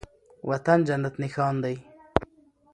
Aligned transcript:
وطن 0.49 0.79
جنت 0.87 1.15
نښان 1.21 1.55
دی 1.63 1.75